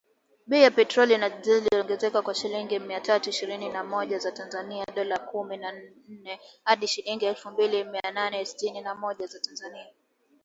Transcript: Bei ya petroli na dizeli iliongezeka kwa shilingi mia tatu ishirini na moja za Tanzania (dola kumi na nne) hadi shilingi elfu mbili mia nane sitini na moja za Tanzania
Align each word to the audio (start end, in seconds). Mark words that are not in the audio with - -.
Bei 0.47 0.59
ya 0.63 0.71
petroli 0.71 1.17
na 1.17 1.29
dizeli 1.29 1.67
iliongezeka 1.71 2.21
kwa 2.21 2.33
shilingi 2.35 2.79
mia 2.79 3.01
tatu 3.01 3.29
ishirini 3.29 3.69
na 3.69 3.83
moja 3.83 4.19
za 4.19 4.31
Tanzania 4.31 4.85
(dola 4.95 5.19
kumi 5.19 5.57
na 5.57 5.71
nne) 6.07 6.39
hadi 6.63 6.87
shilingi 6.87 7.25
elfu 7.25 7.49
mbili 7.51 7.83
mia 7.83 8.11
nane 8.13 8.45
sitini 8.45 8.81
na 8.81 8.95
moja 8.95 9.25
za 9.27 9.39
Tanzania 9.39 9.85